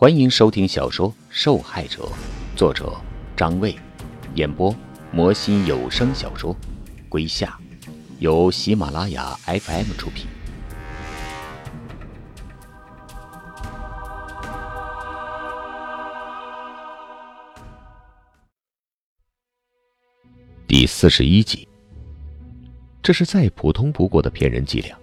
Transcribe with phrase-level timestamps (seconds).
[0.00, 2.04] 欢迎收听小说《受害者》，
[2.56, 2.96] 作者
[3.36, 3.74] 张卫，
[4.36, 4.72] 演播
[5.10, 6.54] 魔心有声小说
[7.08, 7.58] 《归夏》，
[8.20, 10.28] 由喜马拉雅 FM 出品。
[20.68, 21.66] 第四十一集，
[23.02, 24.96] 这是再普通不过的骗人伎俩，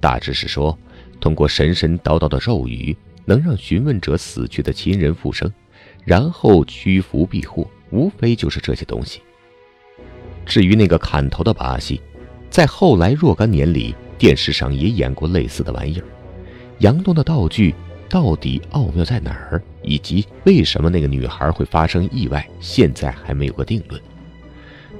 [0.00, 0.78] 大致是说，
[1.20, 2.96] 通过神神叨叨的咒语。
[3.30, 5.48] 能让询问者死去的亲人复生，
[6.04, 9.20] 然后屈服庇护，无非就是这些东西。
[10.44, 12.00] 至于那个砍头的把戏，
[12.50, 16.04] 在后来若干年里，电视上也演过类似的玩意儿。
[16.80, 17.72] 杨东的道具
[18.08, 24.02] 到底奥妙在哪儿，以及为什么那个女孩会发生意外，现在还没有个定论。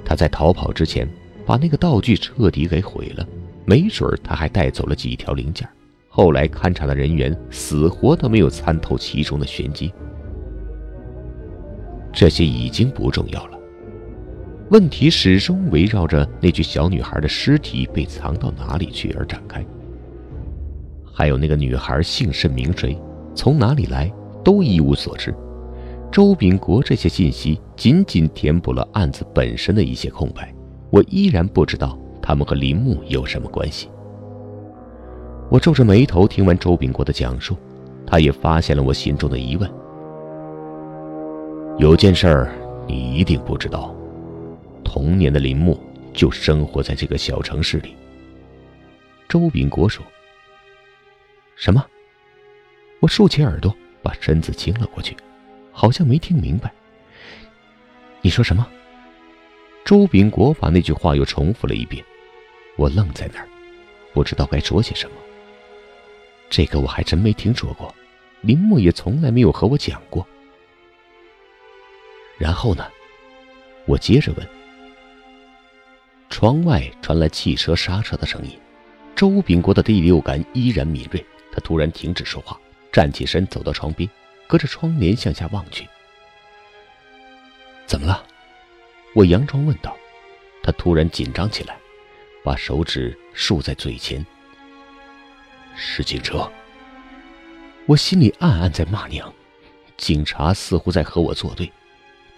[0.05, 1.05] 他在逃跑之前
[1.45, 3.27] 把那个道具彻底给毁了，
[3.65, 5.67] 没准他还带走了几条零件。
[6.13, 9.93] 后来勘察的人员死活都没有参透其中的玄机，
[12.11, 13.57] 这些已经不重要了。
[14.71, 19.65] 问题始终围绕着那具小女孩的尸体被藏到哪里去而展开，
[21.13, 22.99] 还有那个女孩姓甚名谁，
[23.33, 24.11] 从哪里来，
[24.43, 25.33] 都一无所知。
[26.11, 30.53] 周秉国这些信息仅仅填补了案子本身的一些空白，
[30.89, 33.87] 我依然不知道他们和林木有什么关系。
[35.51, 37.57] 我皱着眉头听完周炳国的讲述，
[38.07, 39.69] 他也发现了我心中的疑问。
[41.77, 42.53] 有件事儿
[42.87, 43.93] 你一定不知道，
[44.81, 45.77] 童年的林木
[46.13, 47.93] 就生活在这个小城市里。
[49.27, 50.01] 周炳国说
[51.57, 51.85] ：“什么？”
[53.01, 55.17] 我竖起耳朵，把身子倾了过去，
[55.73, 56.71] 好像没听明白。
[58.21, 58.65] 你说什么？
[59.83, 62.01] 周炳国把那句话又重复了一遍。
[62.77, 63.47] 我愣在那儿，
[64.13, 65.15] 不知道该说些什么。
[66.51, 67.95] 这个我还真没听说过，
[68.41, 70.27] 林木也从来没有和我讲过。
[72.37, 72.85] 然后呢？
[73.85, 74.45] 我接着问。
[76.29, 78.59] 窗外传来汽车刹车的声音，
[79.15, 82.59] 周炳国的第六感依然敏锐，他突然停止说话，
[82.91, 84.09] 站起身走到窗边，
[84.45, 85.87] 隔着窗帘向下望去。
[87.85, 88.25] 怎么了？
[89.15, 89.95] 我佯装问道。
[90.63, 91.77] 他突然紧张起来，
[92.43, 94.23] 把手指竖在嘴前。
[95.75, 96.51] 是警车。
[97.87, 99.33] 我心里暗暗在骂娘，
[99.97, 101.71] 警察似乎在和我作对，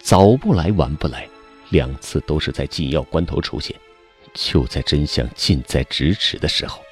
[0.00, 1.28] 早不来晚不来，
[1.70, 3.74] 两次都是在紧要关头出现，
[4.32, 6.82] 就在真相近在咫尺的时候。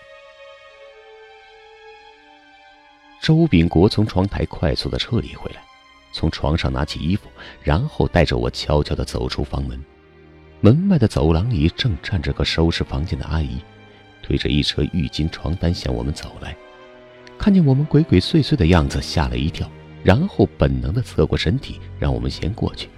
[3.21, 5.63] 周炳国从窗台快速的撤离回来，
[6.13, 7.29] 从床上拿起衣服，
[7.63, 9.83] 然后带着我悄悄的走出房门。
[10.61, 13.61] 门外的走廊里正站着个收拾房间的阿姨。
[14.23, 16.57] 推着一车浴巾、床单向我们走来，
[17.37, 19.71] 看见我们鬼鬼祟祟的样子，吓了一跳，
[20.03, 22.89] 然后本能的侧过身体，让我们先过去。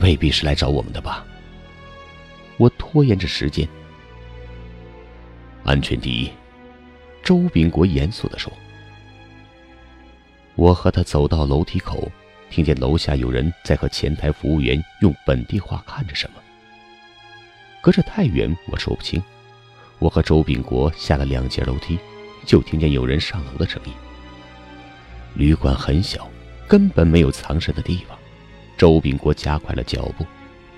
[0.00, 1.26] 未必是来找我们的吧？
[2.56, 3.68] 我拖延着时间。
[5.64, 6.30] 安全第一，
[7.22, 8.52] 周炳国严肃的说。
[10.54, 12.08] 我和他走到楼梯口，
[12.48, 16.36] 听见楼下有人在和前台服务员用本地话看着什么。
[17.84, 19.22] 隔着太远，我说不清。
[19.98, 21.98] 我和周炳国下了两节楼梯，
[22.46, 23.92] 就听见有人上楼的声音。
[25.34, 26.26] 旅馆很小，
[26.66, 28.16] 根本没有藏身的地方。
[28.78, 30.24] 周炳国加快了脚步，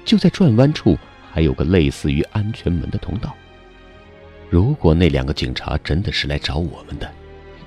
[0.05, 0.99] 就在转弯处
[1.31, 3.33] 还有个类似于安全门的通道。
[4.51, 7.09] 如果那两个警察真的是来找我们的，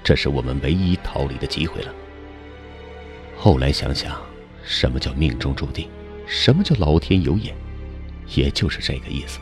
[0.04, 1.94] 这是我们唯一逃离的机会了。
[3.38, 4.22] 后来想想，
[4.66, 5.90] 什么叫命中注定？
[6.28, 7.56] 什么叫老天有眼？
[8.36, 9.40] 也就是这个意思。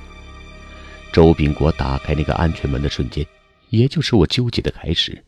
[1.12, 3.26] 周炳国打开那个安全门的瞬间，
[3.70, 5.24] 也就是我纠结的开始。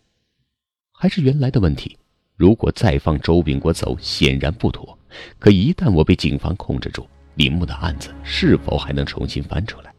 [0.92, 1.98] 还是原来的问题，
[2.36, 4.98] 如果再放周炳国走，显然不妥。
[5.40, 9.92] 可一旦我被警方控制住，林木的案子是否还能重新翻出来？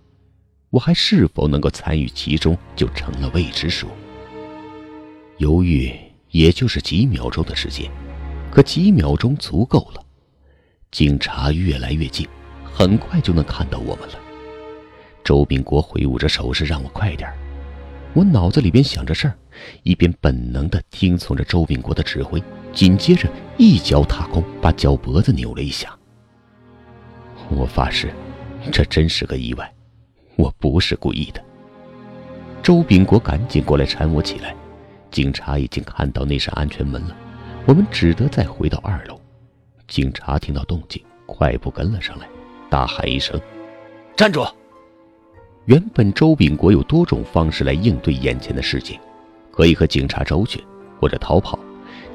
[0.69, 3.89] 我还是否能够参与其中，就成了未知数。
[5.39, 5.93] 犹豫
[6.31, 7.91] 也就是几秒钟的时间，
[8.53, 10.05] 可几秒钟足够了。
[10.93, 12.29] 警察越来越近。
[12.81, 14.15] 很快就能看到我们了。
[15.23, 17.31] 周炳国挥舞着手势让我快点
[18.15, 19.37] 我脑子里边想着事儿，
[19.83, 22.43] 一边本能的听从着周炳国的指挥，
[22.73, 23.29] 紧接着
[23.59, 25.95] 一脚踏空，把脚脖子扭了一下。
[27.51, 28.11] 我发誓，
[28.73, 29.71] 这真是个意外，
[30.37, 31.45] 我不是故意的。
[32.63, 34.57] 周炳国赶紧过来搀我起来。
[35.11, 37.15] 警察已经看到那扇安全门了，
[37.67, 39.21] 我们只得再回到二楼。
[39.87, 42.27] 警察听到动静，快步跟了上来。
[42.71, 43.39] 大喊一声
[44.17, 44.43] ：“站住！”
[45.67, 48.99] 原本周炳国有多种方式来应对眼前的事情，
[49.51, 50.63] 可以和警察周旋，
[50.99, 51.59] 或者逃跑，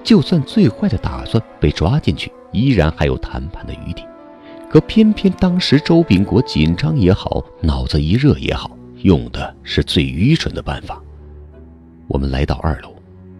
[0.04, 4.04] 就算最坏的打算被抓进去，依然还有谈判的余地。
[4.70, 11.02] 可偏偏当时周炳国紧张也好，脑子一热也好，用的是最愚蠢的办法。
[12.08, 12.94] 我们来到二楼，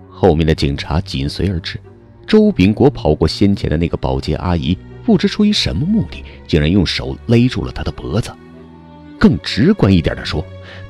[0.10, 1.80] 后面的警察紧随而至。
[2.26, 8.34] 周炳国跑过先前的那个保洁阿姨，不知出于什么目的，竟然用手勒住了他的脖子。
[9.20, 10.44] 更直观一点的说，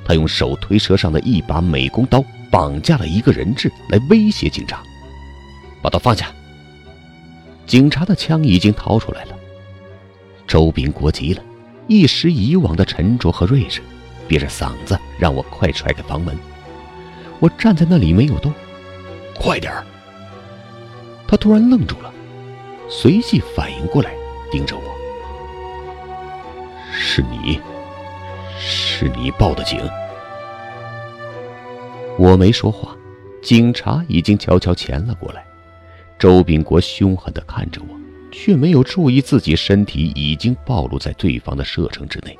[0.05, 4.81] 他用手推车上的一把美工刀绑架了一个人质，来威胁警察
[5.83, 6.31] ：“把刀放下。”
[7.67, 9.35] 警察的枪已经掏出来了。
[10.47, 11.43] 周炳国急了，
[11.87, 13.81] 一时以往的沉着和睿智，
[14.27, 16.37] 憋着嗓子让我快踹开房门。
[17.39, 18.53] 我站在那里没有动，
[19.35, 19.83] 快点儿！
[21.27, 22.13] 他突然愣住了，
[22.89, 24.13] 随即反应过来，
[24.51, 24.83] 盯着我
[26.91, 27.59] ：“是你。”
[28.57, 29.77] 是你报的警，
[32.17, 32.95] 我没说话，
[33.43, 35.45] 警察已经悄悄潜了过来。
[36.17, 37.99] 周炳国凶狠地看着我，
[38.31, 42.39] 却没有注意自己身体已经暴露在对方的射程之内。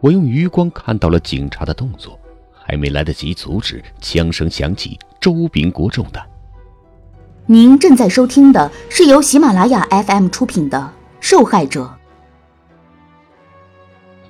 [0.00, 2.18] 我用余光看到了警察的动作，
[2.50, 4.98] 还没来得及阻止，枪声响起。
[5.20, 6.26] 周炳国中弹。
[7.52, 10.78] 您正在收听的是由喜马拉雅 FM 出品的
[11.20, 11.82] 《受害者》。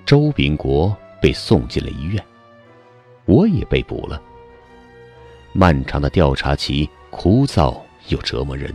[0.06, 2.24] 周炳国被送进了医院，
[3.26, 4.18] 我也被捕了。
[5.52, 7.78] 漫长的调查期枯燥
[8.08, 8.74] 又折磨人，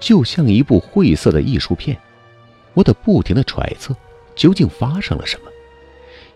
[0.00, 1.94] 就像一部晦涩的艺术片。
[2.72, 3.94] 我得不停的揣测，
[4.34, 5.50] 究竟发生了什么，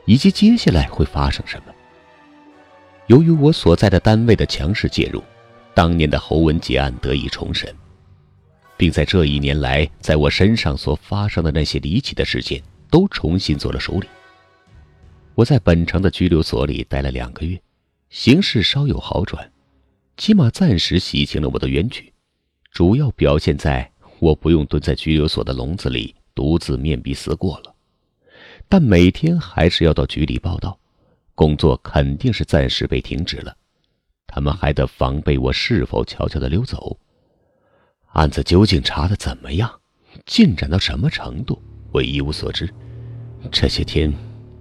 [0.05, 1.73] 以及接下来会发生什么。
[3.07, 5.25] 由于我所在的单位的强势介入，
[5.79, 7.73] 当年的侯文杰案得以重审，
[8.77, 12.61] 并在这一年来在我身上所发生的那些离奇的事件。
[12.91, 14.09] 都重新做了梳理。
[15.35, 17.61] 我在本城的拘留所里待了两个月，
[18.09, 19.53] 形势稍有好转，
[20.17, 22.11] 起码暂时洗清了我的冤屈。
[22.73, 23.89] 主要表现在
[24.19, 27.75] 我不用蹲在拘留所的笼子里独自面壁思过了，
[28.69, 30.77] 但每天还是要到局里报道，
[31.35, 33.55] 工作肯定是暂时被停止了。
[34.29, 36.97] 他们还得防备我是否悄悄的溜走。
[38.13, 39.71] 案子究竟查的怎么样，
[40.27, 41.61] 进展到什么程度？
[41.91, 42.73] 我一无所知。
[43.51, 44.13] 这些天，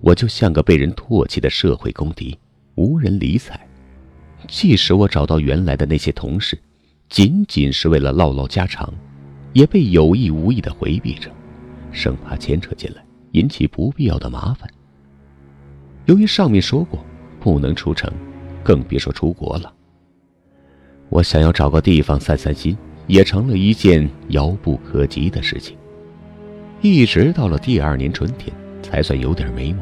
[0.02, 2.38] 我就像个被人唾弃的社会公敌，
[2.76, 3.60] 无人理睬。
[4.48, 6.58] 即使我找到原来的那些同事，
[7.10, 8.94] 仅仅是为了唠唠家常，
[9.52, 11.30] 也被有意无意的回避着，
[11.92, 14.70] 生怕牵扯进来，引起不必要的麻烦。
[16.06, 17.04] 由于上面说过
[17.40, 18.12] 不能出城，
[18.68, 19.74] 更别说出国了。
[21.08, 22.78] 我想要找个地方散散心，
[23.08, 25.78] 也成了一件遥不可及的事情。
[26.82, 28.54] 一直到了第二年春天，
[28.84, 29.82] 才算有点眉目。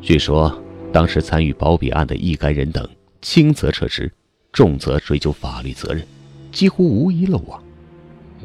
[0.00, 0.56] 据说
[0.92, 2.88] 当时参与包庇案的一干人等，
[3.20, 4.12] 轻则撤职，
[4.52, 6.06] 重则追究法律责任，
[6.52, 7.60] 几乎无一漏网。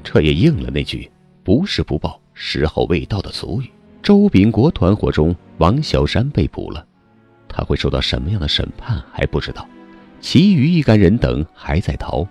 [0.03, 1.07] 这也应了那句
[1.45, 3.69] “不是不报，时候未到”的俗语。
[4.01, 6.83] 周炳国团伙中，王小山被捕了，
[7.51, 9.67] 他会受到什么样的审判还不知道。
[10.21, 12.25] 其余一干人等还在逃，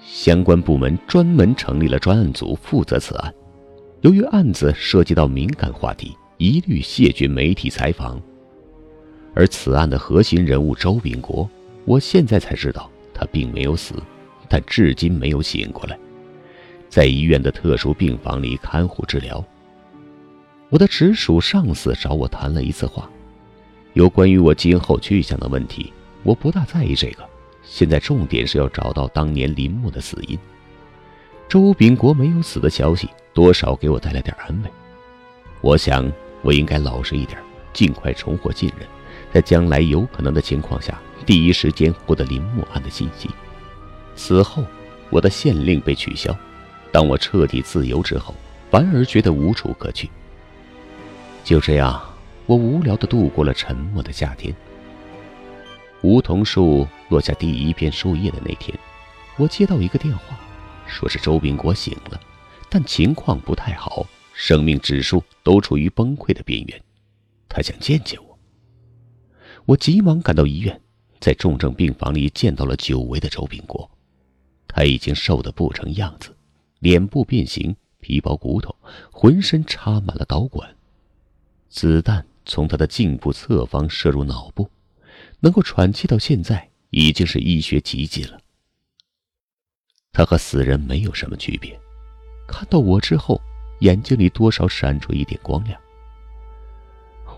[0.00, 3.34] 相关部门专门成立了专案组负责此案。
[4.02, 8.20] 由于案子涉及到敏感话题，一律谢绝媒体采访。
[9.34, 11.48] 而此案的核心人物周炳国，
[11.84, 13.94] 我现在才知道他并没有死，
[14.48, 15.98] 但至今没有醒过来，
[16.88, 19.42] 在医院的特殊病房里看护治疗。
[20.68, 23.10] 我的直属上司找我谈了一次话，
[23.92, 25.92] 有关于我今后去向的问题，
[26.22, 27.28] 我不大在意这个。
[27.62, 30.38] 现在重点是要找到当年林木的死因。
[31.48, 33.08] 周炳国没有死的消息。
[33.32, 34.70] 多少给我带来点安慰。
[35.60, 36.10] 我想，
[36.42, 37.38] 我应该老实一点，
[37.72, 38.84] 尽快重获信任，
[39.32, 43.30] 在将来有可能的情况下，第一时间获得林木案的信息。
[44.16, 44.64] 此后，
[45.10, 46.36] 我的县令被取消。
[46.90, 48.34] 当我彻底自由之后，
[48.68, 50.10] 反而觉得无处可去。
[51.44, 52.02] 就这样，
[52.46, 54.54] 我无聊地度过了沉默的夏天。
[56.02, 58.76] 梧桐树落下第一片树叶的那天，
[59.36, 60.38] 我接到一个电话，
[60.86, 62.20] 说是周炳国醒了。
[62.68, 66.82] 但情况不太好，生命指数都处于崩溃的边缘。
[67.48, 68.38] 他想见见我。
[69.66, 70.80] 我急忙赶到医院，
[71.20, 73.90] 在重症病房里见到了久违的周炳国。
[74.66, 76.34] 他已经瘦得不成样子，
[76.78, 78.74] 脸部变形，皮包骨头，
[79.10, 80.76] 浑身插满了导管。
[81.68, 84.68] 子弹从他的颈部侧方射入脑部，
[85.38, 88.40] 能够喘气到现在已经是医学奇迹了。
[90.12, 91.78] 他和死人没有什么区别。
[92.48, 93.40] 看到我之后，
[93.82, 95.80] 眼睛里多少闪出一点光亮。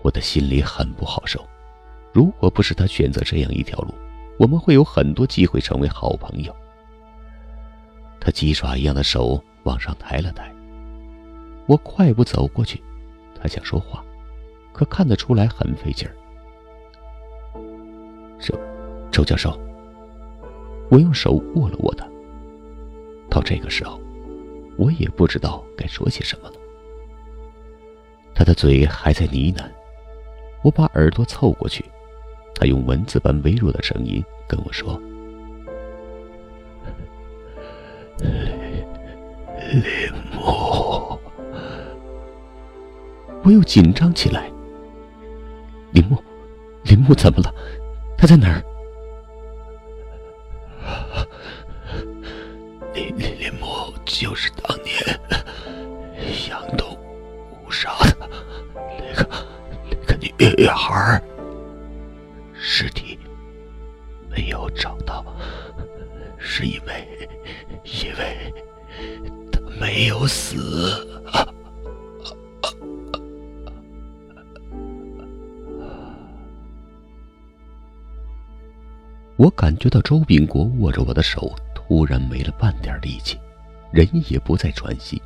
[0.01, 1.47] 我的心里很不好受。
[2.11, 3.93] 如果不是他选择这样一条路，
[4.39, 6.55] 我们会有很多机会成为好朋友。
[8.19, 10.51] 他鸡爪一样的手往上抬了抬，
[11.67, 12.81] 我快步走过去，
[13.39, 14.03] 他想说话，
[14.73, 16.13] 可看得出来很费劲儿。
[18.39, 18.59] 周，
[19.11, 19.57] 周教授，
[20.89, 22.05] 我用手握了握他。
[23.29, 23.99] 到这个时候，
[24.77, 26.55] 我也不知道该说些什么了。
[28.35, 29.69] 他的嘴还在呢喃，
[30.63, 31.85] 我把耳朵凑过去，
[32.55, 34.99] 他用蚊子般微弱的声音跟我说。
[39.71, 39.83] 林
[40.35, 41.17] 木，
[43.43, 44.52] 我又紧张起来。
[46.93, 47.51] 林木，怎么了？
[48.15, 48.61] 他在哪儿？
[52.93, 54.93] 林林林木就是当年
[56.47, 56.95] 杨东
[57.65, 58.29] 误杀的
[58.77, 59.27] 那个
[60.21, 61.19] 那个女孩，
[62.53, 63.17] 尸体
[64.29, 65.25] 没有找到，
[66.37, 67.27] 是因为
[67.83, 68.53] 因为
[69.51, 69.59] 他。
[69.81, 71.12] 没有死。
[79.43, 83.37] 我感觉到周秉国握着我的手，突然没了半点力气，
[83.91, 85.21] 人也不再喘息。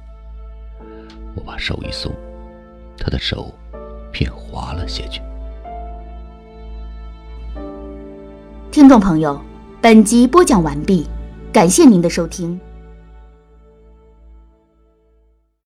[1.35, 2.11] 我把手一松，
[2.97, 3.53] 他的手
[4.11, 5.21] 便滑了下去。
[8.71, 9.39] 听众朋友，
[9.83, 11.05] 本集播讲完毕，
[11.53, 12.59] 感谢您的收听。